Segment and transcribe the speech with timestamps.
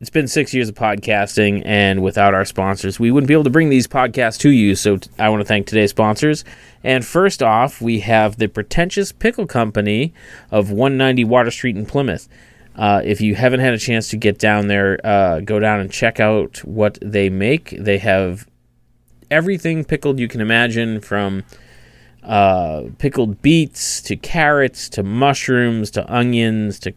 [0.00, 3.50] it's been six years of podcasting, and without our sponsors, we wouldn't be able to
[3.50, 4.74] bring these podcasts to you.
[4.74, 6.42] So t- I want to thank today's sponsors.
[6.82, 10.14] And first off, we have the Pretentious Pickle Company
[10.50, 12.28] of 190 Water Street in Plymouth.
[12.74, 15.92] Uh, if you haven't had a chance to get down there, uh, go down and
[15.92, 17.76] check out what they make.
[17.78, 18.48] They have
[19.30, 21.44] everything pickled you can imagine from
[22.22, 26.94] uh, pickled beets to carrots to mushrooms to onions to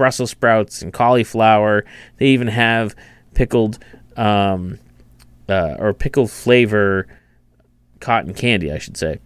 [0.00, 1.84] Brussels sprouts and cauliflower.
[2.16, 2.96] They even have
[3.34, 3.78] pickled
[4.16, 4.78] um,
[5.46, 7.06] uh, or pickled flavor
[8.00, 9.18] cotton candy, I should say.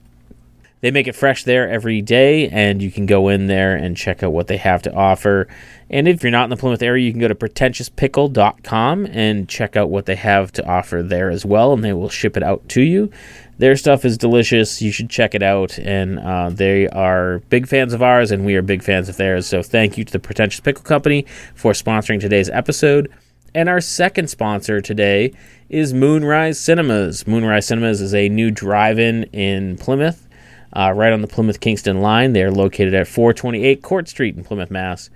[0.81, 4.25] They make it fresh there every day, and you can go in there and check
[4.25, 5.47] out what they have to offer.
[5.89, 9.77] And if you're not in the Plymouth area, you can go to pretentiouspickle.com and check
[9.77, 12.69] out what they have to offer there as well, and they will ship it out
[12.71, 13.13] to you.
[13.59, 14.83] Their stuff is delicious.
[14.83, 15.79] You should check it out.
[15.79, 19.47] And uh, they are big fans of ours, and we are big fans of theirs.
[19.47, 23.13] So thank you to the Pretentious Pickle Company for sponsoring today's episode.
[23.55, 25.33] And our second sponsor today
[25.69, 27.27] is Moonrise Cinemas.
[27.27, 30.27] Moonrise Cinemas is a new drive in in Plymouth,
[30.73, 32.33] uh, right on the Plymouth Kingston line.
[32.33, 35.09] They are located at 428 Court Street in Plymouth, Mass.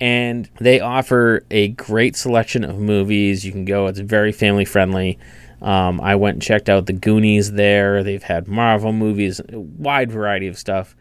[0.00, 3.46] And they offer a great selection of movies.
[3.46, 5.16] You can go, it's very family friendly.
[5.62, 8.02] Um, I went and checked out the Goonies there.
[8.02, 10.94] They've had Marvel movies, a wide variety of stuff.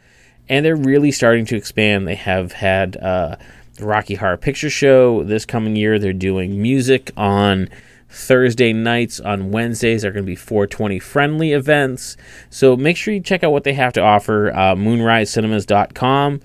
[0.47, 2.07] And they're really starting to expand.
[2.07, 3.35] They have had uh,
[3.75, 5.99] the Rocky Horror Picture Show this coming year.
[5.99, 7.69] They're doing music on
[8.09, 9.19] Thursday nights.
[9.19, 12.15] On Wednesdays they are going to be 420 friendly events.
[12.49, 14.51] So make sure you check out what they have to offer.
[14.51, 16.41] Uh, MoonriseCinemas.com.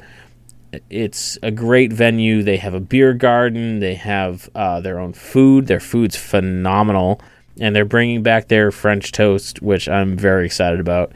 [0.89, 2.43] It's a great venue.
[2.43, 3.81] They have a beer garden.
[3.81, 5.67] They have uh, their own food.
[5.67, 7.21] Their food's phenomenal
[7.61, 11.13] and they're bringing back their French toast, which I'm very excited about.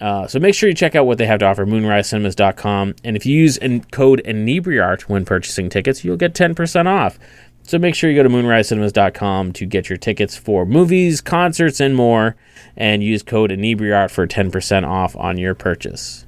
[0.00, 2.94] Uh, so make sure you check out what they have to offer, moonrisecinemas.com.
[3.04, 7.18] And if you use an code inebriart when purchasing tickets, you'll get 10% off.
[7.62, 11.94] So make sure you go to moonrisecinemas.com to get your tickets for movies, concerts, and
[11.94, 12.36] more,
[12.76, 16.24] and use code inebriart for 10% off on your purchase.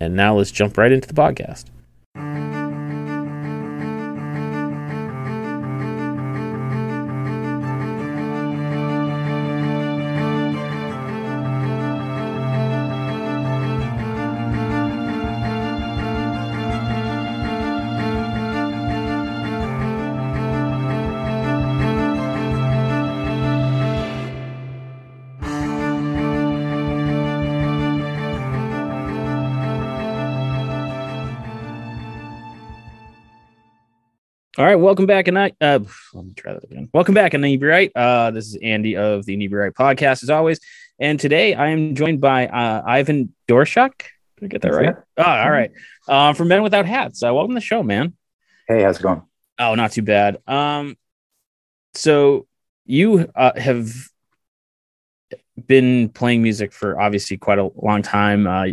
[0.00, 2.65] And now let's jump right into the podcast.
[34.58, 35.80] All right, welcome back, and I uh,
[36.14, 36.88] let me try that again.
[36.94, 37.90] Welcome back, and Inebriart.
[37.94, 40.60] Uh, this is Andy of the Inebriart podcast, as always,
[40.98, 43.92] and today I am joined by uh, Ivan Doroschuk.
[44.38, 44.94] Did I get that right?
[45.18, 45.72] Oh, all right.
[46.08, 47.22] Uh, from Men Without Hats.
[47.22, 48.14] Uh, welcome to the show, man.
[48.66, 49.20] Hey, how's it going?
[49.58, 50.38] Oh, not too bad.
[50.46, 50.96] Um,
[51.92, 52.46] so
[52.86, 53.92] you uh, have
[55.66, 58.46] been playing music for obviously quite a long time.
[58.46, 58.68] Uh,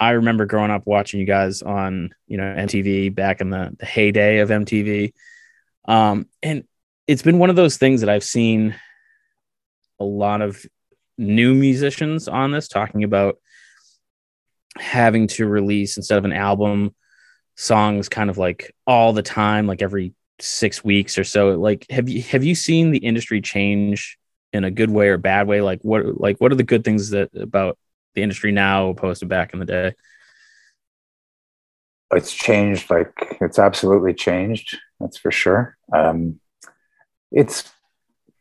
[0.00, 3.84] I remember growing up watching you guys on, you know, MTV back in the, the
[3.84, 5.12] heyday of MTV.
[5.84, 6.64] Um, and
[7.06, 8.74] it's been one of those things that I've seen
[10.00, 10.64] a lot of
[11.18, 13.36] new musicians on this talking about
[14.78, 16.94] having to release instead of an album
[17.56, 21.50] songs kind of like all the time, like every six weeks or so.
[21.58, 24.18] Like, have you have you seen the industry change
[24.54, 25.60] in a good way or bad way?
[25.60, 27.76] Like, what like what are the good things that about
[28.14, 29.94] the industry now opposed to back in the day?
[32.12, 32.90] It's changed.
[32.90, 34.78] Like it's absolutely changed.
[34.98, 35.76] That's for sure.
[35.92, 36.40] Um,
[37.30, 37.70] it's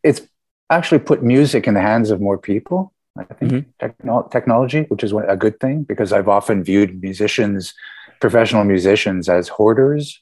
[0.03, 0.21] it's
[0.69, 2.93] actually put music in the hands of more people.
[3.17, 3.69] I think mm-hmm.
[3.79, 7.73] techno- technology, which is a good thing, because I've often viewed musicians,
[8.21, 10.21] professional musicians, as hoarders.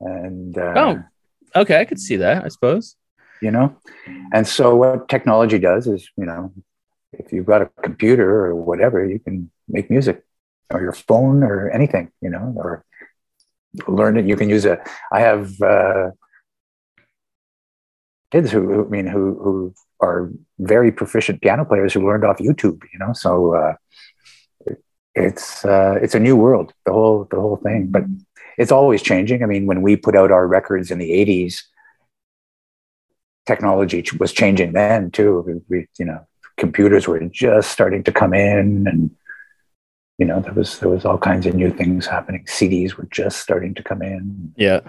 [0.00, 2.44] And uh, oh, okay, I could see that.
[2.44, 2.96] I suppose
[3.42, 3.76] you know.
[4.32, 6.52] And so what technology does is, you know,
[7.12, 10.24] if you've got a computer or whatever, you can make music
[10.70, 12.84] or your phone or anything, you know, or
[13.86, 14.26] learn it.
[14.26, 14.80] You can use it.
[15.12, 16.10] I have uh,
[18.30, 22.82] kids who, I mean, who, who are very proficient piano players who learned off YouTube,
[22.92, 23.74] you know, so uh,
[25.14, 28.04] it's, uh, it's a new world, the whole, the whole thing, but
[28.58, 29.42] it's always changing.
[29.42, 31.62] I mean, when we put out our records in the 80s,
[33.46, 35.62] technology was changing then too.
[35.68, 36.26] We, you know,
[36.62, 39.10] computers were just starting to come in and
[40.18, 42.44] you know there was there was all kinds of new things happening.
[42.44, 44.54] Cds were just starting to come in.
[44.56, 44.80] Yeah.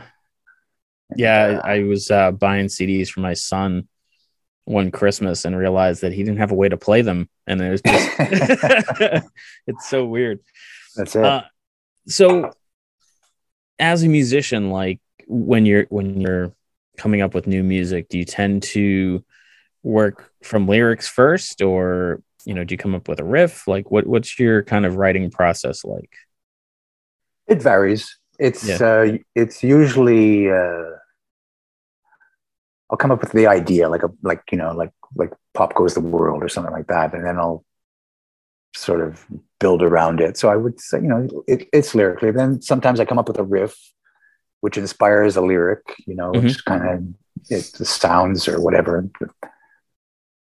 [1.15, 3.87] Yeah uh, i was uh, buying cds for my son
[4.65, 7.29] one christmas and realized that he didn't have a way to play them.
[7.47, 8.09] And it was just
[9.67, 10.39] it's so weird.
[10.95, 11.25] That's it.
[11.25, 11.43] Uh,
[12.07, 12.51] so
[13.79, 16.53] as a musician like when you're when you're
[16.97, 19.23] coming up with new music, do you tend to
[19.83, 23.67] work from lyrics first, or you know, do you come up with a riff?
[23.67, 26.11] Like, what what's your kind of writing process like?
[27.47, 28.17] It varies.
[28.39, 28.77] It's yeah.
[28.77, 30.89] uh, it's usually uh,
[32.89, 35.93] I'll come up with the idea, like a like you know, like like pop goes
[35.93, 37.63] the world or something like that, and then I'll
[38.75, 39.25] sort of
[39.59, 40.37] build around it.
[40.37, 42.31] So I would say, you know, it, it's lyrically.
[42.31, 43.77] Then sometimes I come up with a riff,
[44.61, 46.45] which inspires a lyric, you know, mm-hmm.
[46.45, 49.07] which kind of it sounds or whatever.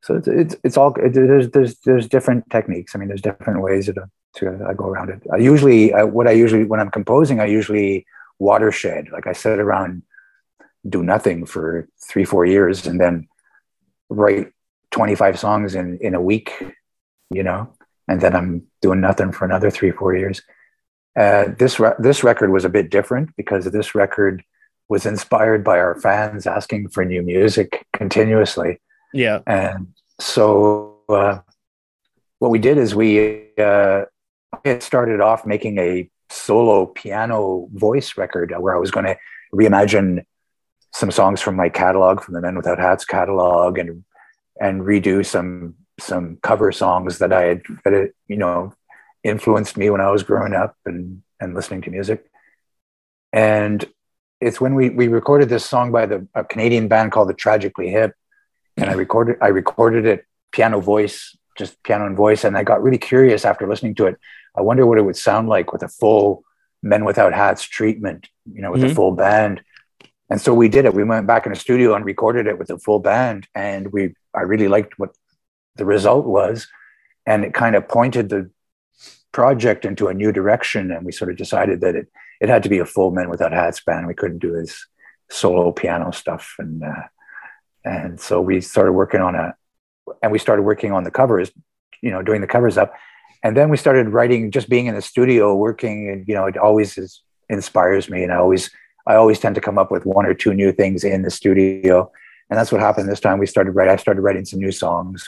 [0.04, 2.96] So it's it's, it's all it, there's there's there's different techniques.
[2.96, 5.22] I mean, there's different ways to to I go around it.
[5.32, 8.06] I usually I, what I usually when I'm composing, I usually
[8.40, 9.10] watershed.
[9.12, 10.04] Like I sit around,
[10.88, 13.28] do nothing for three four years, and then
[14.10, 14.52] write
[14.92, 16.52] 25 songs in in a week.
[17.30, 17.74] You know,
[18.08, 20.42] and then I'm doing nothing for another three, four years.
[21.16, 24.44] Uh, this re- this record was a bit different because this record
[24.90, 28.80] was inspired by our fans asking for new music continuously.
[29.14, 31.40] Yeah, and so uh,
[32.40, 34.06] what we did is we uh,
[34.80, 39.18] started off making a solo piano voice record where I was going to
[39.54, 40.26] reimagine
[40.94, 44.04] some songs from my catalog, from the Men Without Hats catalog, and
[44.60, 48.74] and redo some some cover songs that I had that you know
[49.24, 52.26] influenced me when I was growing up and and listening to music.
[53.34, 53.86] And
[54.40, 57.90] it's when we we recorded this song by the a Canadian band called the Tragically
[57.90, 58.16] Hip,
[58.78, 62.84] and I recorded I recorded it piano voice, just piano and voice, and I got
[62.84, 64.18] really curious after listening to it.
[64.56, 66.44] I wonder what it would sound like with a full
[66.84, 68.92] Men Without Hats treatment, you know, with mm-hmm.
[68.92, 69.62] a full band.
[70.30, 70.94] And so we did it.
[70.94, 74.16] We went back in the studio and recorded it with a full band, and we
[74.34, 75.16] I really liked what
[75.76, 76.68] the result was.
[77.26, 78.50] And it kind of pointed the
[79.32, 80.92] project into a new direction.
[80.92, 82.08] And we sort of decided that it,
[82.40, 84.08] it had to be a full Men Without Hats band.
[84.08, 84.88] We couldn't do his
[85.30, 86.56] solo piano stuff.
[86.60, 87.04] And, uh,
[87.84, 89.56] and so we started working on a,
[90.22, 91.52] and we started working on the covers,
[92.02, 92.94] you know, doing the covers up.
[93.44, 96.10] And then we started writing, just being in the studio working.
[96.10, 98.24] And, you know, it always is, inspires me.
[98.24, 98.70] And I always,
[99.08, 102.12] I always tend to come up with one or two new things in the studio.
[102.50, 103.40] And that's what happened this time.
[103.40, 105.28] We started writing, I started writing some new songs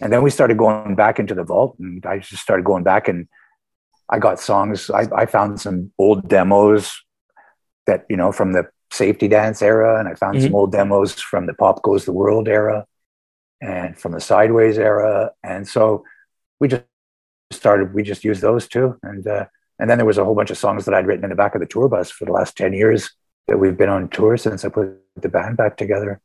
[0.00, 3.08] and then we started going back into the vault and I just started going back
[3.08, 3.28] and
[4.08, 4.90] I got songs.
[4.90, 6.92] I, I found some old demos
[7.86, 8.64] that, you know, from the
[8.94, 9.98] safety dance era.
[9.98, 10.46] And I found mm-hmm.
[10.46, 12.86] some old demos from the pop goes the world era
[13.60, 15.32] and from the sideways era.
[15.42, 16.04] And so
[16.60, 16.84] we just
[17.50, 18.98] started, we just used those two.
[19.02, 19.46] And, uh,
[19.78, 21.54] and then there was a whole bunch of songs that I'd written in the back
[21.54, 23.10] of the tour bus for the last 10 years
[23.48, 26.20] that we've been on tour since I put the band back together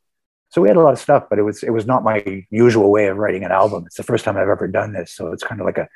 [0.50, 2.92] so we had a lot of stuff, but it was it was not my usual
[2.92, 3.84] way of writing an album.
[3.86, 5.88] It's the first time I've ever done this, so it's kind of like a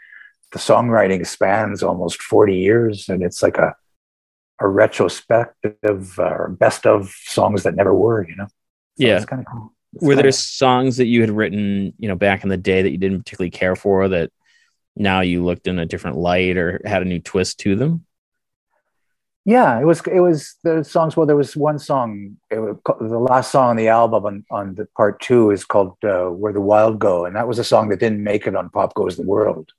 [0.52, 3.75] the songwriting spans almost forty years, and it's like a
[4.59, 8.27] a retrospective or best of songs that never were.
[8.27, 8.51] You know, so
[8.97, 9.73] yeah, it's kind of cool.
[9.94, 12.81] It's were there of, songs that you had written, you know, back in the day
[12.81, 14.31] that you didn't particularly care for that
[14.95, 18.05] now you looked in a different light or had a new twist to them?
[19.45, 23.19] yeah it was it was the songs well there was one song It was, the
[23.19, 26.61] last song on the album on, on the part two is called uh, where the
[26.61, 29.23] wild go and that was a song that didn't make it on pop goes the
[29.23, 29.71] world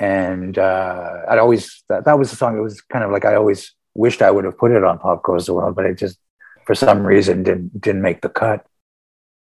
[0.00, 3.34] and uh, i'd always that, that was a song it was kind of like i
[3.34, 6.18] always wished i would have put it on pop goes the world but it just
[6.66, 8.64] for some reason didn't didn't make the cut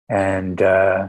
[0.09, 1.07] and uh,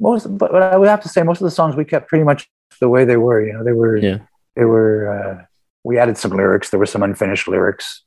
[0.00, 2.48] most but i would have to say most of the songs we kept pretty much
[2.80, 4.18] the way they were you know they were yeah
[4.56, 5.44] they were uh,
[5.84, 6.70] we added some lyrics.
[6.70, 8.02] There were some unfinished lyrics.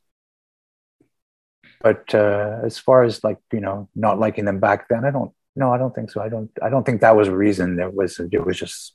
[1.80, 5.32] But uh, as far as like you know, not liking them back then, I don't.
[5.56, 6.20] No, I don't think so.
[6.20, 6.50] I don't.
[6.60, 7.76] I don't think that was a reason.
[7.76, 8.20] There was.
[8.20, 8.94] It was just.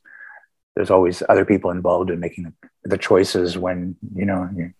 [0.75, 2.53] There's always other people involved in making
[2.84, 4.50] the choices when you know.
[4.55, 4.74] You,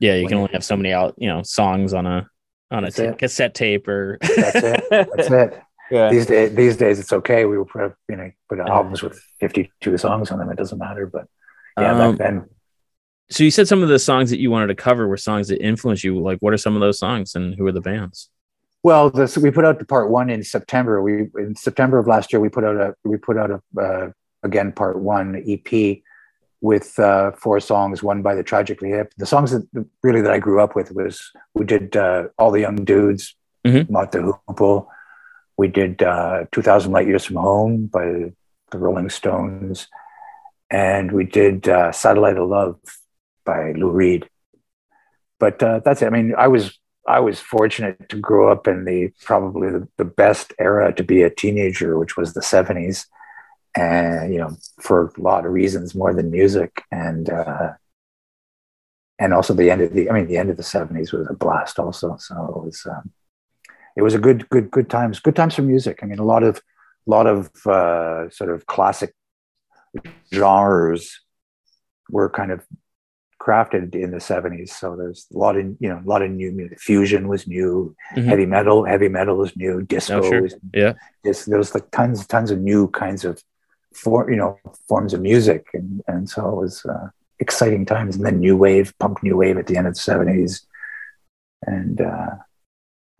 [0.00, 1.14] yeah, you can only have so many out.
[1.18, 2.28] You know, songs on a
[2.70, 4.18] on a t- cassette tape or.
[4.20, 4.84] that's it.
[4.90, 5.62] That's it.
[5.88, 6.10] Yeah.
[6.10, 7.44] These days, these days, it's okay.
[7.44, 10.50] We will put you know put out albums with 52 songs on them.
[10.50, 11.06] It doesn't matter.
[11.06, 11.28] But
[11.78, 12.46] yeah, um, back then
[13.30, 15.60] so you said some of the songs that you wanted to cover were songs that
[15.60, 16.20] influenced you.
[16.20, 18.30] Like, what are some of those songs, and who are the bands?
[18.82, 21.02] Well, this, we put out the part one in September.
[21.02, 24.10] We in September of last year we put out a we put out a uh,
[24.46, 25.98] again part one EP
[26.60, 29.12] with uh, four songs, one by the Tragically Hip.
[29.18, 29.66] The songs that
[30.02, 33.36] really that I grew up with was we did uh, all the young dudes,
[33.66, 33.92] mm-hmm.
[33.92, 34.86] The Hoople.
[35.56, 38.32] We did uh, 2,000 Light Years from Home by
[38.70, 39.88] the Rolling Stones,
[40.70, 42.78] and we did uh, Satellite of Love
[43.44, 44.28] by Lou Reed.
[45.38, 46.06] But uh, that's it.
[46.06, 50.04] I mean, I was I was fortunate to grow up in the probably the, the
[50.04, 53.06] best era to be a teenager, which was the '70s,
[53.76, 57.72] and you know, for a lot of reasons more than music, and uh,
[59.18, 61.34] and also the end of the I mean, the end of the '70s was a
[61.34, 62.16] blast also.
[62.18, 63.12] So it was um,
[63.96, 65.20] it was a good, good, good times.
[65.20, 66.00] Good times for music.
[66.02, 66.58] I mean, a lot of,
[67.06, 69.14] a lot of uh, sort of classic
[70.32, 71.20] genres
[72.10, 72.64] were kind of
[73.40, 76.50] crafted in the 70s so there's a lot of you know a lot of new
[76.50, 78.28] music fusion was new mm-hmm.
[78.28, 80.42] heavy metal heavy metal was new disco oh, sure.
[80.42, 83.40] was, yeah this, there was like tons tons of new kinds of
[83.96, 85.66] for you know forms of music.
[85.74, 88.16] And and so it was uh, exciting times.
[88.16, 90.66] And then new wave punk new wave at the end of the 70s
[91.62, 92.30] and uh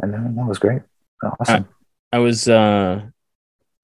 [0.01, 0.83] and then that was great.
[1.23, 1.69] Awesome.
[2.13, 3.07] I, I was uh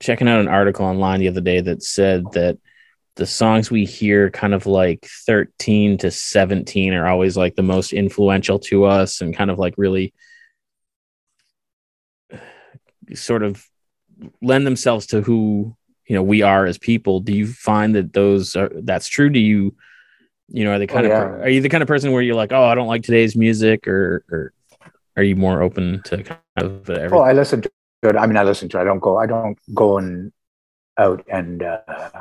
[0.00, 2.58] checking out an article online the other day that said that
[3.16, 7.92] the songs we hear kind of like 13 to 17 are always like the most
[7.92, 10.14] influential to us and kind of like really
[13.14, 13.64] sort of
[14.40, 18.56] lend themselves to who you know we are as people do you find that those
[18.56, 19.74] are that's true do you
[20.48, 21.22] you know are the kind oh, yeah.
[21.22, 23.36] of are you the kind of person where you're like oh i don't like today's
[23.36, 24.52] music or or
[25.16, 27.10] are you more open to kind of everything?
[27.10, 27.70] well i listen to
[28.02, 30.32] it i mean i listen to it i don't go i don't go and
[30.98, 31.80] out and uh,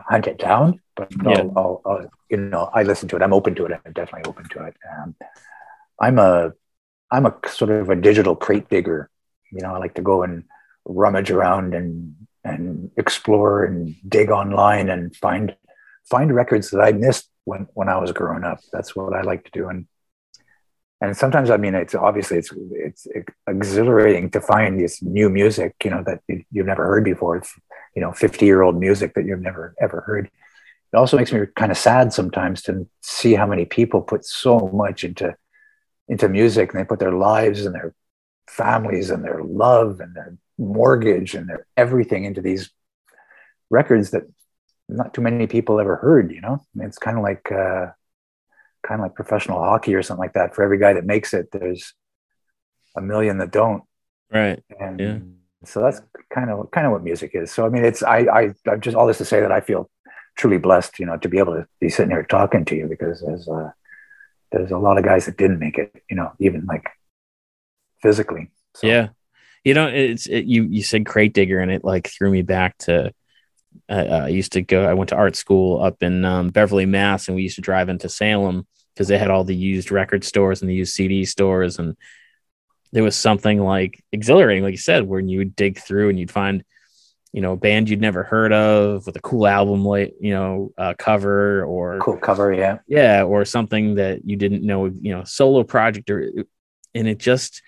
[0.09, 0.79] hunt it down.
[0.95, 1.43] But yeah.
[1.55, 3.21] I'll, I'll, you know, I listen to it.
[3.21, 3.79] I'm open to it.
[3.85, 4.75] I'm definitely open to it.
[4.97, 5.15] Um,
[5.99, 6.53] I'm a,
[7.09, 9.09] I'm a sort of a digital crate digger.
[9.51, 10.43] You know, I like to go and
[10.85, 15.55] rummage around and and explore and dig online and find
[16.09, 18.59] find records that I missed when when I was growing up.
[18.71, 19.69] That's what I like to do.
[19.69, 19.87] And
[21.01, 23.07] and sometimes I mean, it's obviously it's it's
[23.47, 27.37] exhilarating to find this new music, you know, that you've never heard before.
[27.37, 27.53] It's
[27.95, 30.29] you know 50 year old music that you've never ever heard
[30.93, 34.69] it also makes me kind of sad sometimes to see how many people put so
[34.73, 35.35] much into
[36.07, 37.93] into music and they put their lives and their
[38.49, 42.69] families and their love and their mortgage and their everything into these
[43.69, 44.23] records that
[44.87, 47.87] not too many people ever heard you know it's kind of like uh,
[48.83, 51.49] kind of like professional hockey or something like that for every guy that makes it
[51.51, 51.93] there's
[52.95, 53.83] a million that don't
[54.31, 55.17] right and yeah
[55.63, 56.01] so that's
[56.33, 57.51] kind of kind of what music is.
[57.51, 59.89] So I mean, it's I I I'm just all this to say that I feel
[60.35, 63.21] truly blessed, you know, to be able to be sitting here talking to you because
[63.21, 63.71] there's uh,
[64.51, 66.89] there's a lot of guys that didn't make it, you know, even like
[68.01, 68.49] physically.
[68.75, 68.87] So.
[68.87, 69.09] Yeah,
[69.63, 72.77] you know, it's it, you you said crate digger and it like threw me back
[72.79, 73.13] to.
[73.87, 74.85] Uh, I used to go.
[74.85, 77.87] I went to art school up in um, Beverly, Mass, and we used to drive
[77.87, 81.79] into Salem because they had all the used record stores and the used CD stores,
[81.79, 81.95] and
[82.91, 86.31] there was something like exhilarating, like you said, when you would dig through and you'd
[86.31, 86.63] find,
[87.31, 90.73] you know, a band you'd never heard of with a cool album, like you know,
[90.77, 95.23] uh, cover or cool cover, yeah, yeah, or something that you didn't know, you know,
[95.23, 96.29] solo project or,
[96.93, 97.61] and it just,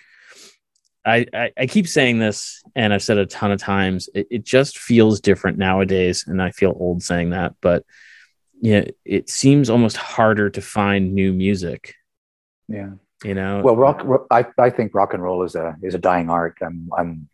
[1.06, 4.10] I, I, I keep saying this, and I've said it a ton of times.
[4.14, 7.86] It, it just feels different nowadays, and I feel old saying that, but
[8.62, 11.96] yeah, it seems almost harder to find new music.
[12.68, 12.92] Yeah
[13.24, 16.30] you know well rock, I, I think rock and roll is a is a dying
[16.30, 17.30] art i'm i'm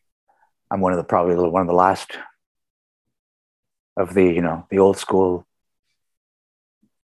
[0.71, 2.17] i'm one of the probably one of the last
[3.97, 5.45] of the you know the old school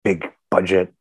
[0.04, 0.94] big budget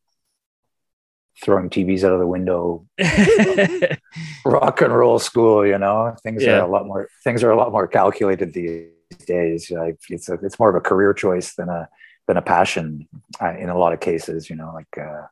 [1.44, 2.86] throwing tvs out of the window.
[4.46, 6.16] Rock and roll school you know?
[6.24, 6.58] Things yeah.
[6.58, 8.90] are a lot more things are a lot more calculated these
[9.26, 9.70] days.
[9.72, 11.88] Like it's a, it's more of a career choice than a
[12.28, 13.08] than a passion
[13.42, 15.28] uh, in a lot of cases you know like uh,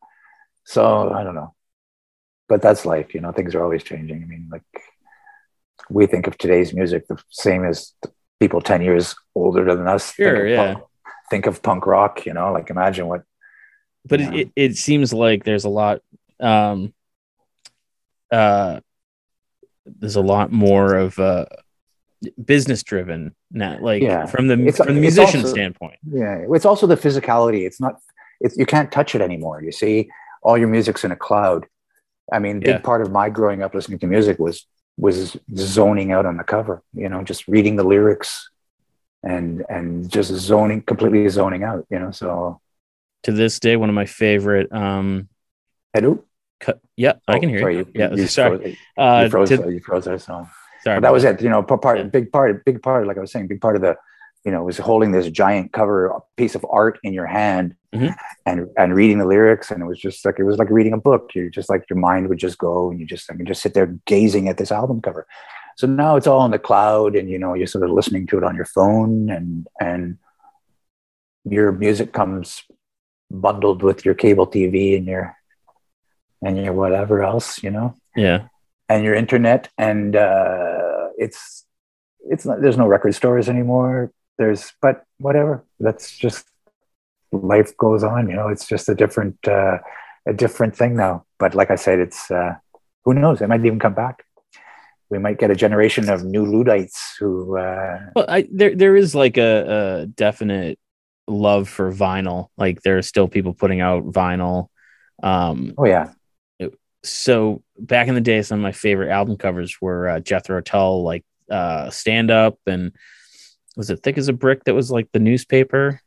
[0.63, 1.53] so i don't know.
[2.47, 3.31] But that's life you know?
[3.31, 4.21] Things are always changing.
[4.23, 4.63] I mean like
[5.89, 7.93] we think of today's music the same as
[8.39, 10.13] people 10 years older than us.
[10.13, 10.73] Sure, think yeah.
[10.73, 10.85] Punk,
[11.29, 12.51] think of punk rock you know?
[12.51, 13.23] Like imagine what
[14.05, 16.01] but it, it, it, seems like there's a lot
[16.39, 16.93] um
[18.31, 18.79] uh
[19.85, 21.45] there's a lot more of uh
[22.43, 24.25] business driven now like yeah.
[24.25, 27.99] from the it's, from the musician also, standpoint yeah it's also the physicality it's not
[28.41, 30.09] it's you can't touch it anymore you see
[30.41, 31.67] all your music's in a cloud
[32.31, 32.79] I mean, big yeah.
[32.79, 34.65] part of my growing up listening to music was
[34.97, 36.81] was zoning out on the cover.
[36.93, 38.49] You know, just reading the lyrics
[39.23, 41.85] and and just zoning, completely zoning out.
[41.89, 42.61] You know, so
[43.25, 44.71] to this day, one of my favorite.
[44.71, 45.29] um
[45.93, 46.23] Hello.
[46.59, 46.79] Cut.
[46.95, 47.91] Yeah, oh, I can hear sorry, you.
[47.93, 48.57] Yeah, you sorry.
[48.57, 49.49] Froze, uh, you froze.
[49.49, 50.49] To, you froze song.
[50.83, 51.41] Sorry, that was it.
[51.41, 52.03] You know, part, yeah.
[52.03, 53.07] big part, big part.
[53.07, 53.97] Like I was saying, big part of the
[54.45, 58.13] you know, was holding this giant cover piece of art in your hand mm-hmm.
[58.45, 60.97] and and reading the lyrics, and it was just like it was like reading a
[60.97, 61.31] book.
[61.33, 63.73] You just like your mind would just go, and you just I mean, just sit
[63.73, 65.25] there gazing at this album cover.
[65.77, 68.37] So now it's all in the cloud, and you know, you're sort of listening to
[68.37, 70.19] it on your phone, and and
[71.43, 72.63] your music comes
[73.31, 75.35] bundled with your cable TV and your
[76.43, 77.95] and your whatever else, you know.
[78.15, 78.47] Yeah.
[78.87, 81.65] And your internet, and uh, it's
[82.29, 82.61] it's not.
[82.61, 86.45] There's no record stores anymore there's but whatever that's just
[87.31, 89.77] life goes on you know it's just a different uh,
[90.27, 92.55] a different thing now but like i said it's uh,
[93.03, 94.23] who knows it might even come back
[95.09, 97.59] we might get a generation of new Luddites who.
[97.59, 100.79] Uh, well, I, there there is like a, a definite
[101.27, 102.47] love for vinyl.
[102.57, 104.67] Like there are still people putting out vinyl.
[105.21, 106.11] Um, oh yeah.
[107.03, 111.03] So back in the day, some of my favorite album covers were uh, Jethro Tull,
[111.03, 112.93] like uh, Stand Up, and
[113.77, 116.01] was it Thick as a Brick that was like the newspaper.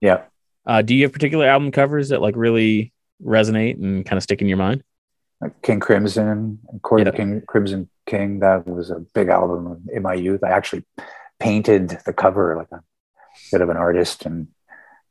[0.00, 0.22] Yeah.
[0.64, 4.40] Uh, do you have particular album covers that like really resonate and kind of stick
[4.40, 4.84] in your mind?
[5.40, 7.12] Like King Crimson, Court yeah.
[7.12, 8.40] King Crimson King.
[8.40, 10.44] That was a big album in my youth.
[10.44, 10.84] I actually
[11.40, 12.82] painted the cover like a
[13.50, 14.48] bit of an artist, and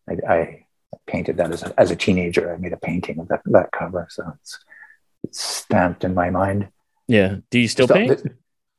[0.09, 0.65] I, I
[1.05, 2.53] painted that as a, as a teenager.
[2.53, 4.59] I made a painting of that that cover, so it's,
[5.23, 6.69] it's stamped in my mind.
[7.07, 7.37] Yeah.
[7.49, 8.21] Do you still paint?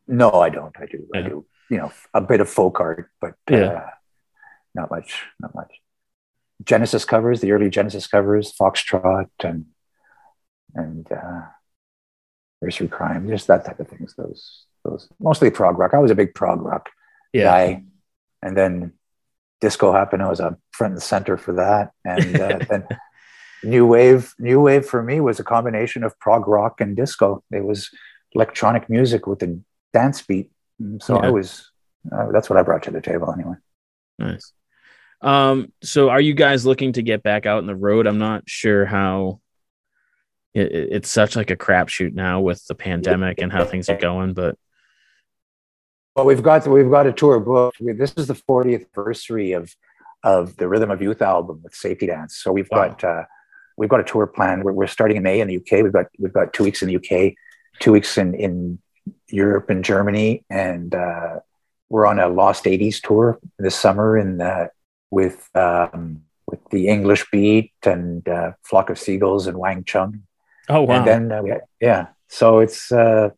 [0.06, 0.74] no, I don't.
[0.78, 1.06] I do.
[1.12, 1.20] Yeah.
[1.20, 1.46] I do.
[1.70, 3.58] You know, a bit of folk art, but yeah.
[3.58, 3.90] Uh,
[4.74, 5.22] not much.
[5.40, 5.72] Not much.
[6.64, 9.66] Genesis covers, the early Genesis covers, Foxtrot and
[10.74, 11.42] and uh,
[12.60, 14.14] Nursery Cryme, just that type of things.
[14.16, 15.94] Those those mostly prog rock.
[15.94, 16.88] I was a big prog rock
[17.32, 17.44] yeah.
[17.44, 17.84] guy,
[18.42, 18.92] and then
[19.60, 20.22] disco happened.
[20.22, 22.86] I was a front and center for that, and uh, then
[23.62, 24.34] new wave.
[24.38, 27.42] New wave for me was a combination of prog rock and disco.
[27.50, 27.90] It was
[28.32, 29.58] electronic music with a
[29.92, 30.50] dance beat.
[31.00, 31.28] So yeah.
[31.28, 31.70] I was.
[32.10, 33.56] Uh, that's what I brought to the table anyway.
[34.18, 34.52] Nice.
[35.20, 38.06] Um, so are you guys looking to get back out in the road?
[38.06, 39.40] I'm not sure how
[40.54, 44.34] it, it's such like a crapshoot now with the pandemic and how things are going,
[44.34, 44.56] but
[46.18, 47.78] well, we've got we've got a tour booked.
[47.80, 49.74] This is the 40th anniversary of
[50.24, 52.36] of the Rhythm of Youth album with Safety Dance.
[52.36, 52.88] So we've wow.
[52.88, 53.22] got uh,
[53.76, 54.64] we've got a tour plan.
[54.64, 55.84] We're, we're starting in May in the UK.
[55.84, 57.34] We've got we've got two weeks in the UK,
[57.78, 58.80] two weeks in in
[59.28, 61.38] Europe and Germany, and uh,
[61.88, 64.70] we're on a Lost 80s tour this summer in the
[65.12, 70.24] with um, with the English Beat and uh, Flock of Seagulls and Wang Chung.
[70.68, 70.96] Oh wow!
[70.96, 73.30] And then uh, yeah, so it's uh,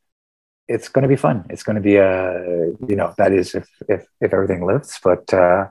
[0.70, 1.44] it's going to be fun.
[1.50, 5.00] It's going to be a uh, you know that is if if if everything lifts,
[5.02, 5.66] but uh,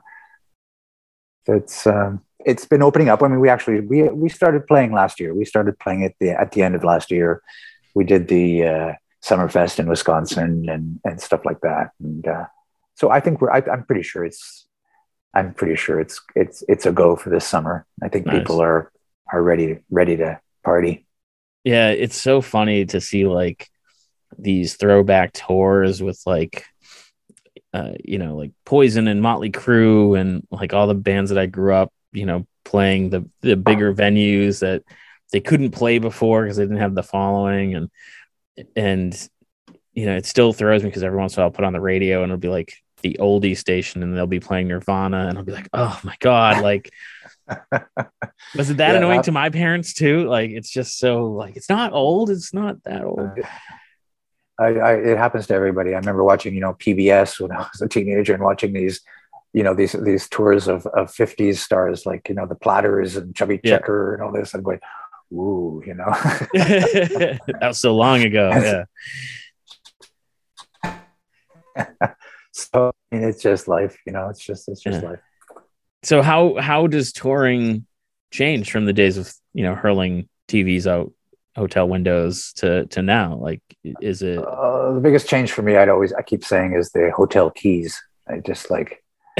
[1.46, 3.22] it's um, it's been opening up.
[3.22, 5.34] I mean, we actually we we started playing last year.
[5.34, 7.42] We started playing at the at the end of last year.
[7.94, 8.92] We did the uh,
[9.24, 11.92] Summerfest in Wisconsin and and stuff like that.
[11.98, 12.44] And uh,
[12.94, 14.66] so I think we're I, I'm pretty sure it's
[15.32, 17.86] I'm pretty sure it's it's it's a go for this summer.
[18.02, 18.38] I think nice.
[18.38, 18.92] people are
[19.32, 21.06] are ready ready to party.
[21.64, 23.69] Yeah, it's so funny to see like
[24.38, 26.64] these throwback tours with like
[27.72, 31.46] uh, you know, like Poison and Motley Crue and like all the bands that I
[31.46, 34.82] grew up, you know, playing the the bigger venues that
[35.32, 37.90] they couldn't play before because they didn't have the following and
[38.74, 39.28] and
[39.92, 41.72] you know, it still throws me because every once in a while I'll put on
[41.72, 45.38] the radio and it'll be like the oldie station and they'll be playing Nirvana and
[45.38, 46.90] I'll be like, oh my god, like
[48.56, 50.28] was it that yeah, annoying to my parents too?
[50.28, 53.38] Like it's just so like it's not old, it's not that old.
[54.60, 55.94] I, I, it happens to everybody.
[55.94, 59.00] I remember watching, you know, PBS when I was a teenager and watching these,
[59.52, 63.34] you know, these these tours of of 50s stars like, you know, the Platters and
[63.34, 63.78] Chubby yeah.
[63.78, 64.54] Checker and all this.
[64.54, 64.80] and going,
[65.32, 66.04] ooh, you know.
[66.52, 68.84] that was so long ago.
[70.82, 72.14] Yeah.
[72.52, 74.28] so I mean, it's just life, you know.
[74.28, 75.10] It's just it's just yeah.
[75.10, 75.20] life.
[76.02, 77.86] So how how does touring
[78.30, 81.12] change from the days of you know hurling TVs out
[81.56, 83.36] hotel windows to to now?
[83.36, 83.62] Like,
[84.00, 85.76] is it uh, the biggest change for me?
[85.76, 88.00] I'd always I keep saying is the hotel keys.
[88.28, 89.02] I just like.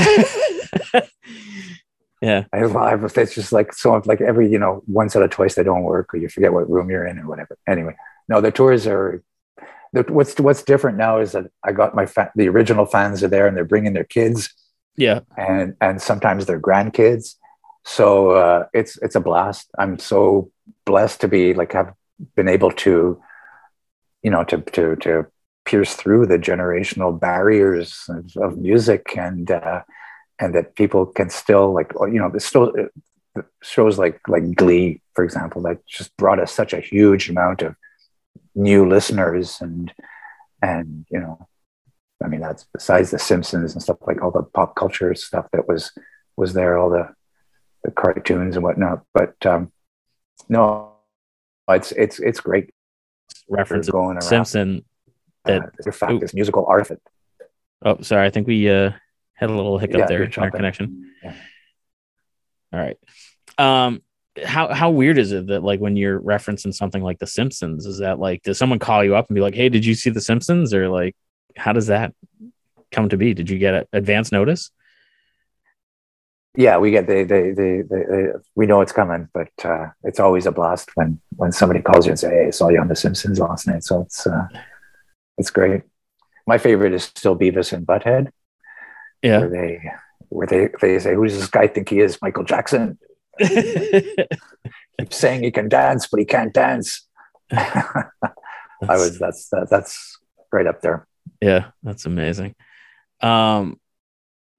[2.23, 4.01] yeah, I, I, it's just like so.
[4.05, 6.70] Like every you know, once out of twice they don't work, or you forget what
[6.70, 7.59] room you're in, or whatever.
[7.66, 7.94] Anyway,
[8.29, 9.23] no, the tours are
[9.92, 13.29] the, what's what's different now is that I got my fa- the original fans are
[13.29, 14.55] there and they're bringing their kids,
[14.96, 17.35] yeah, and and sometimes their grandkids.
[17.85, 19.68] So uh, it's it's a blast.
[19.79, 20.51] I'm so
[20.85, 21.94] blessed to be like have
[22.37, 23.21] been able to,
[24.23, 25.27] you know, to to to
[25.65, 29.83] pierce through the generational barriers of, of music and uh,
[30.39, 32.73] and that people can still like you know the still
[33.63, 37.75] shows like like Glee for example that just brought us such a huge amount of
[38.55, 39.93] new listeners and
[40.61, 41.47] and you know
[42.25, 45.69] i mean that's besides the simpsons and stuff like all the pop culture stuff that
[45.69, 45.93] was
[46.37, 47.09] was there all the
[47.85, 49.05] the cartoons and whatnot.
[49.13, 49.73] But um
[50.49, 50.93] no
[51.73, 52.71] it's it's it's great
[53.49, 54.23] reference going around.
[54.23, 54.85] simpson
[55.45, 56.91] that uh, in fact this musical art
[57.85, 58.91] oh sorry i think we uh
[59.35, 61.35] had a little hiccup yeah, there in our connection yeah.
[62.73, 62.99] all right
[63.59, 64.03] um
[64.45, 67.99] how how weird is it that like when you're referencing something like The Simpsons, is
[67.99, 70.21] that like does someone call you up and be like, "Hey, did you see The
[70.21, 71.17] Simpsons?" Or like,
[71.57, 72.15] how does that
[72.93, 73.35] come to be?
[73.35, 74.71] Did you get an advance notice?
[76.57, 80.19] Yeah, we get they they they, they, they we know it's coming, but uh, it's
[80.19, 82.89] always a blast when when somebody calls you and say, "Hey, I saw you on
[82.89, 84.49] The Simpsons last night." So it's uh,
[85.39, 85.83] it's great.
[86.47, 88.31] my favorite is still Beavis and Butthead.
[89.23, 89.39] Yeah.
[89.41, 89.91] Where they
[90.29, 92.21] where they, they say, Who does this guy think he is?
[92.23, 92.99] Michael Jackson.
[93.41, 97.07] Keeps saying he can dance, but he can't dance.
[97.53, 98.07] I
[98.89, 100.19] was that's that, that's
[100.53, 101.07] right up there.
[101.41, 102.55] Yeah, that's amazing.
[103.21, 103.79] Um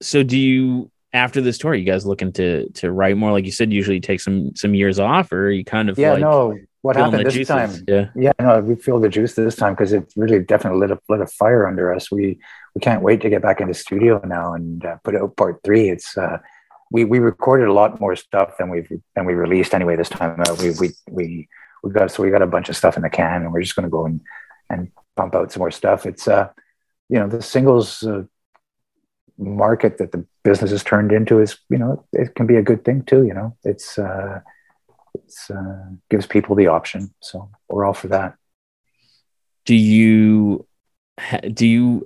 [0.01, 3.31] so do you after this tour, you guys looking to to write more?
[3.31, 6.21] Like you said, usually take some some years off, or you kind of yeah, like
[6.21, 6.57] no.
[6.83, 7.47] What happened this juices?
[7.47, 7.71] time?
[7.87, 8.07] Yeah.
[8.15, 11.21] Yeah, no, we feel the juice this time because it really definitely lit a lit
[11.21, 12.09] a fire under us.
[12.09, 12.39] We
[12.73, 15.89] we can't wait to get back into studio now and uh, put out part three.
[15.89, 16.39] It's uh,
[16.89, 20.39] we we recorded a lot more stuff than we've than we released anyway this time.
[20.41, 20.59] out.
[20.59, 21.49] we we we
[21.83, 23.75] we got so we got a bunch of stuff in the can, and we're just
[23.75, 24.21] going to go and
[24.69, 26.07] and pump out some more stuff.
[26.07, 26.49] It's uh,
[27.09, 28.23] you know, the singles uh,
[29.41, 32.85] market that the business has turned into is you know it can be a good
[32.85, 33.25] thing too.
[33.25, 34.39] You know, it's uh,
[35.15, 38.35] it's uh, gives people the option, so we're all for that.
[39.65, 40.65] Do you
[41.53, 42.05] do you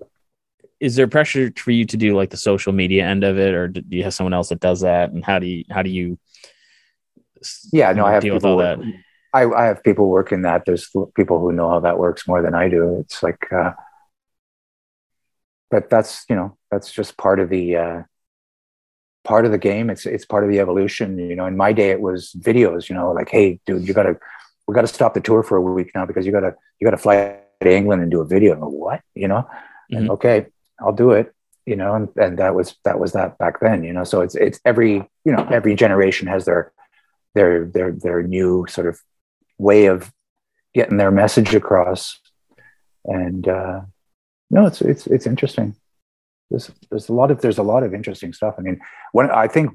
[0.80, 3.67] is there pressure for you to do like the social media end of it, or
[3.67, 5.12] do you have someone else that does that?
[5.12, 6.17] And how do you how do you
[7.71, 8.80] Yeah, no, I have deal with people all that?
[9.34, 10.63] I, I have people working that.
[10.65, 13.00] There's people who know how that works more than I do.
[13.02, 13.71] It's like, uh,
[15.75, 17.99] but that's you know that's just part of the uh,
[19.23, 19.89] part of the game.
[19.89, 21.07] It's it's part of the evolution.
[21.19, 22.88] You know, in my day it was videos.
[22.89, 24.17] You know, like hey, dude, you gotta
[24.67, 27.38] we gotta stop the tour for a week now because you gotta you gotta fly
[27.61, 28.55] to England and do a video.
[28.55, 29.01] What?
[29.15, 29.47] You know,
[29.91, 30.13] and Mhm.
[30.15, 30.38] okay,
[30.79, 31.33] I'll do it.
[31.65, 33.83] You know, and, and that was that was that back then.
[33.83, 34.93] You know, so it's it's every
[35.25, 36.71] you know every generation has their
[37.35, 38.95] their their their new sort of
[39.57, 40.13] way of
[40.73, 42.19] getting their message across
[43.05, 43.81] and uh
[44.56, 45.70] no it's it's it's interesting.
[46.50, 48.54] There's there's a lot of there's a lot of interesting stuff.
[48.60, 48.78] I mean
[49.18, 49.68] one i think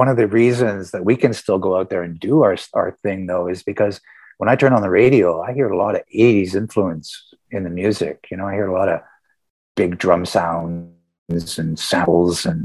[0.00, 2.90] one of the reasons that we can still go out there and do our our
[3.04, 3.94] thing though is because
[4.38, 7.08] when i turn on the radio i hear a lot of 80s influence
[7.56, 8.16] in the music.
[8.30, 8.98] You know i hear a lot of
[9.80, 12.60] big drum sounds and samples and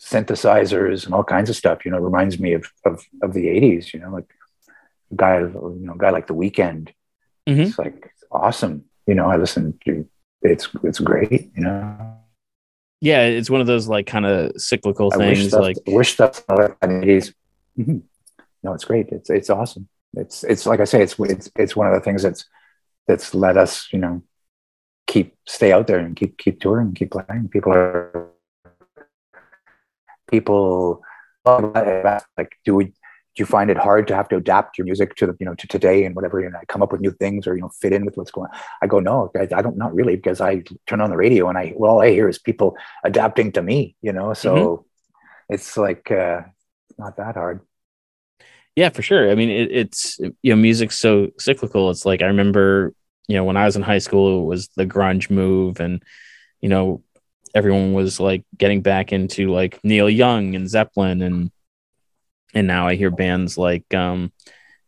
[0.00, 3.46] synthesizers and all kinds of stuff you know it reminds me of of, of the
[3.46, 4.28] 80s you know like
[5.12, 6.84] a guy you know a guy like the Weeknd
[7.48, 7.66] Mhm.
[7.66, 7.98] it's like
[8.30, 8.84] awesome.
[9.06, 9.92] You know i listen to
[10.42, 12.16] it's it's great you know
[13.00, 15.48] Yeah, it's one of those like kind of cyclical i wish things.
[15.48, 17.34] stuff, Like wish stuff like that in the 80s
[17.78, 18.02] Mhm.
[18.62, 21.86] no it's great it's it's awesome it's it's like i say it's it's it's one
[21.86, 22.44] of the things that's
[23.08, 24.22] that's let us you know
[25.06, 28.28] keep stay out there and keep keep touring keep playing people are
[30.30, 31.02] people
[31.44, 32.92] like do we
[33.34, 35.54] do you find it hard to have to adapt your music to the you know
[35.54, 38.04] to today and whatever and come up with new things or you know fit in
[38.04, 41.00] with what's going on i go no I, I don't not really because i turn
[41.00, 44.12] on the radio and i well all i hear is people adapting to me you
[44.12, 44.86] know so
[45.48, 46.42] it's like uh
[46.98, 47.60] not that hard
[48.74, 49.30] Yeah, for sure.
[49.30, 51.90] I mean, it, it's you know, music's so cyclical.
[51.90, 52.94] It's like I remember,
[53.28, 56.02] you know, when I was in high school, it was the grunge move, and
[56.60, 57.02] you know,
[57.54, 61.50] everyone was like getting back into like Neil Young and Zeppelin, and
[62.54, 64.32] and now I hear bands like, um,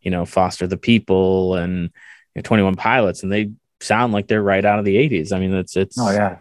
[0.00, 1.90] you know, Foster the People and you
[2.37, 3.50] know, Twenty One Pilots, and they
[3.81, 5.33] sound like they're right out of the '80s.
[5.33, 5.98] I mean, it's it's.
[5.98, 6.38] oh yeah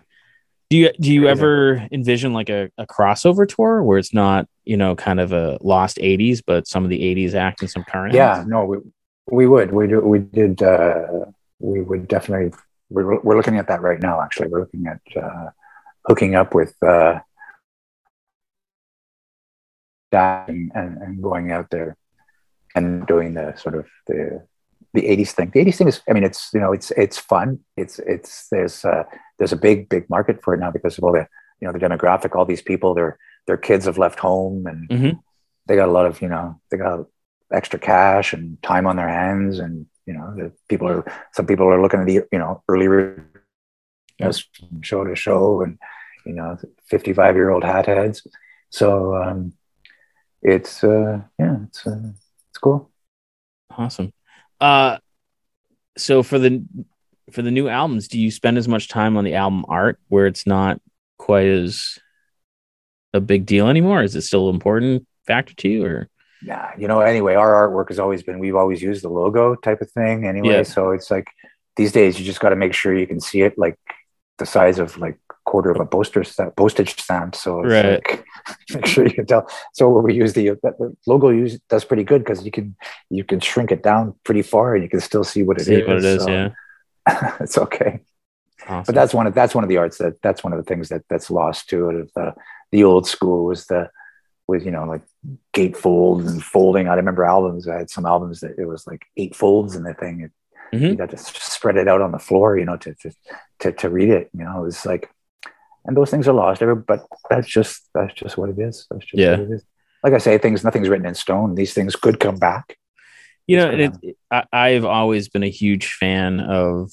[0.70, 1.32] Do you do you Crazy.
[1.32, 5.58] ever envision like a, a crossover tour where it's not you know kind of a
[5.62, 8.14] lost '80s, but some of the '80s act and some current?
[8.16, 8.78] yeah no we,
[9.32, 11.26] we would we do we did uh
[11.60, 12.52] we would definitely
[12.90, 15.50] we're, we're looking at that right now actually we're looking at uh
[16.06, 17.20] hooking up with uh
[20.14, 21.92] that and, and, and going out there
[22.76, 24.20] and doing the sort of the
[24.96, 25.50] the 80s thing.
[25.54, 27.48] The 80s thing is i mean it's you know it's it's fun.
[27.82, 29.04] It's it's there's uh
[29.38, 31.26] there's a big big market for it now because of all the
[31.60, 33.12] you know the demographic all these people their
[33.48, 35.14] their kids have left home and Mhm.
[35.68, 37.00] they got a lot of you know they got
[37.60, 39.74] extra cash and time on their hands and
[40.08, 41.04] you know the people are
[41.38, 42.88] some people are looking at the you know early
[44.20, 44.32] know,
[44.90, 45.74] show to show and
[46.28, 46.50] you know
[46.90, 48.18] 55 year old hat heads
[48.80, 49.40] so um
[50.44, 52.12] it's uh yeah it's uh,
[52.50, 52.90] it's cool
[53.76, 54.14] Awesome.
[54.62, 55.00] Uh,
[55.98, 56.64] so for the
[57.32, 60.28] for the new albums, do you spend as much time on the album art where
[60.28, 60.80] it's not
[61.18, 61.98] quite as
[63.14, 64.04] a big deal anymore?
[64.04, 66.08] Is it still an important factor to you, or
[66.46, 69.82] yeah you know anyway our artwork has always been we've always used the logo type
[69.82, 70.64] of thing anyway Yeah.
[70.64, 71.28] so it's like
[71.78, 73.80] these days you just got to make sure you can see it like
[74.40, 77.86] the size of like quarter of a postage stamp, postage stamp so it's Right.
[78.08, 78.26] like
[78.74, 82.04] make sure you can tell so where we use the, the logo use does pretty
[82.04, 82.76] good because you can
[83.10, 85.68] you can shrink it down pretty far and you can still see what it is.
[85.68, 86.24] see what it is?
[86.24, 86.50] so yeah,
[87.40, 88.02] it's okay
[88.68, 88.84] awesome.
[88.86, 90.90] but that's one of that's one of the arts that that's one of the things
[90.90, 92.34] that that's lost to it of the
[92.72, 93.90] the old school was the
[94.48, 95.04] was you know like
[95.54, 99.36] gatefold and folding i remember albums i had some albums that it was like eight
[99.36, 100.32] folds in the thing it,
[100.74, 100.86] Mm-hmm.
[100.86, 103.12] You got to spread it out on the floor, you know, to, to,
[103.60, 105.13] to, to read it, you know, it was like,
[105.86, 108.88] and those things are lost but that's just, that's just what it is.
[108.90, 109.32] That's just yeah.
[109.32, 109.64] what it is.
[110.04, 111.56] Like I say, things, nothing's written in stone.
[111.56, 112.78] These things could come back.
[113.48, 116.92] You know, it, it, I, I've always been a huge fan of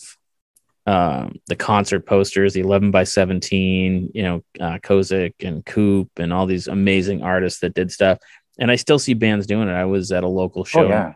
[0.86, 6.32] um, the concert posters, the 11 by 17, you know, uh, Kozik and Coop and
[6.32, 8.18] all these amazing artists that did stuff.
[8.58, 9.72] And I still see bands doing it.
[9.72, 11.12] I was at a local show Oh, yeah.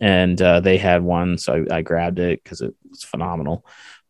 [0.00, 1.36] and uh, they had one.
[1.38, 3.66] So I, I grabbed it because it was phenomenal.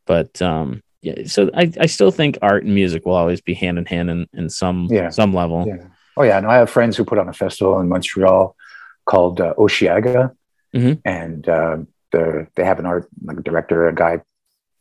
[0.07, 3.77] But um, yeah, so I, I still think art and music will always be hand
[3.79, 5.11] in hand in, in some, Yeah.
[5.11, 5.65] some level.
[5.69, 5.87] Yeah.
[6.17, 6.41] Oh yeah.
[6.41, 8.57] No, I have friends who put on a festival in Montreal
[9.05, 10.35] called uh, Osheaga,
[10.75, 11.01] Mhm.
[11.05, 11.77] and uh,
[12.13, 14.21] the they have an art like director, a guy,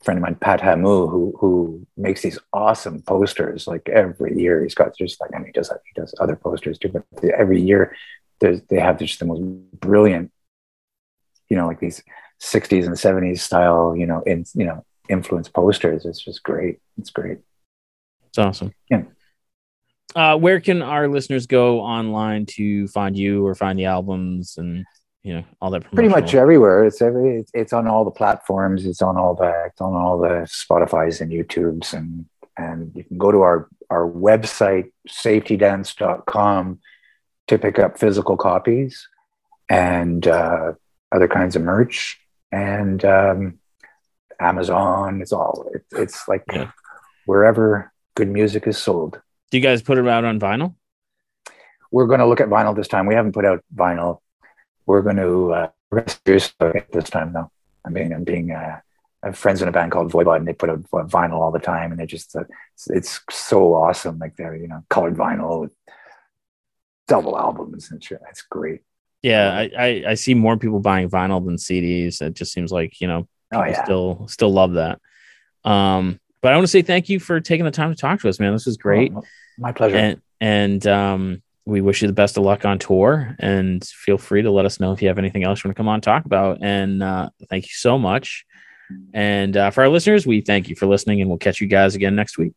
[0.04, 3.68] friend of mine, Pat Hamu, who who makes these awesome posters.
[3.68, 6.90] Like every year, he's got just like and he does he does other posters too,
[6.90, 7.04] but
[7.42, 7.96] every year
[8.40, 9.42] they have just the most
[9.80, 10.32] brilliant,
[11.50, 12.04] you know, like these
[12.42, 16.06] '60s and '70s style, you know, in you know influence posters.
[16.06, 16.80] It's just great.
[16.98, 17.40] It's great.
[18.28, 18.74] It's awesome.
[18.90, 19.04] Yeah.
[20.16, 24.86] Uh, where can our listeners go online to find you or find the albums and
[25.24, 25.90] you know all that?
[25.92, 26.86] pretty much everywhere.
[26.86, 28.86] It's every it's, it's on all the platforms.
[28.86, 32.26] It's on all the it's on all the Spotify's and YouTubes and
[32.58, 36.80] and you can go to our our website safetydance.com
[37.48, 39.08] to pick up physical copies
[39.70, 40.74] and uh,
[41.12, 42.20] other kinds of merch
[42.52, 43.60] and um,
[44.44, 45.22] Amazon.
[45.22, 46.72] It's all it, it's like Yeah.
[47.26, 49.22] wherever good music is sold.
[49.52, 50.76] Do you guys put it out on vinyl?
[51.92, 53.06] We're going to look at vinyl this time.
[53.06, 54.20] We haven't put out vinyl.
[54.86, 57.52] We're going to uh, we're going to seriously look at this time though.
[57.86, 58.80] I mean, I'm being uh,
[59.24, 61.60] I have friends in a band called Voivod, and they put out vinyl all the
[61.60, 64.18] time, and they just uh, it's, it's so awesome.
[64.20, 65.74] Like they're you know colored vinyl with
[67.08, 68.20] double albums and shit.
[68.30, 68.82] It's great.
[69.22, 72.22] Yeah, I, I, I see more people buying vinyl than CDs.
[72.22, 75.00] It just seems like you know Oh people yeah, still still love that.
[75.64, 78.30] Um, but I want to say thank you for taking the time to talk to
[78.30, 78.52] us, man.
[78.54, 79.24] This was great, Oh,
[79.58, 79.96] my pleasure.
[79.96, 83.36] and and um, we wish you the best of luck on tour.
[83.40, 85.80] And feel free to let us know if you have anything else you want to
[85.80, 86.58] come on and talk about.
[86.62, 88.46] And uh, thank you so much.
[89.14, 91.96] And uh, for our listeners, we thank you for listening, and we'll catch you guys
[91.96, 92.54] again next week.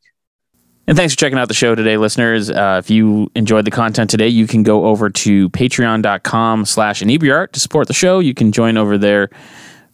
[0.89, 2.51] And thanks for checking out the show today, listeners.
[2.51, 7.53] Uh, if you enjoyed the content today, you can go over to patreon.com slash inebriart
[7.53, 8.19] to support the show.
[8.19, 9.31] You can join over there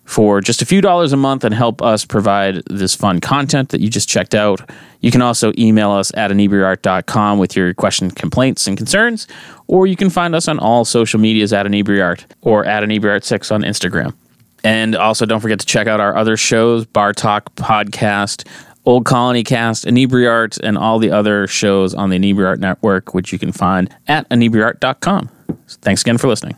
[0.04, 3.80] for just a few dollars a month and help us provide this fun content that
[3.80, 4.68] you just checked out.
[5.00, 9.26] You can also email us at inebriart.com with your questions, complaints, and concerns,
[9.68, 13.62] or you can find us on all social medias at inebriart or at inebriart6 on
[13.62, 14.14] Instagram.
[14.64, 18.46] And also, don't forget to check out our other shows Bar Talk Podcast,
[18.84, 23.38] Old Colony Cast, Inebriart, and all the other shows on the Inebriart Network, which you
[23.38, 25.30] can find at inebriart.com.
[25.80, 26.56] Thanks again for listening.